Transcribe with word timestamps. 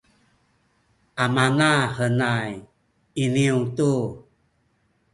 amanahenay 1.23 2.51
iniyu 3.23 3.59
tu 3.75 3.91